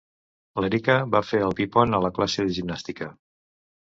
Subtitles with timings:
[0.63, 3.13] L'Èrika va fer el pi-pont a la classe de gimnàstica.